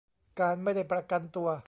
[0.39, 1.49] การไม่ได้ประกันตัว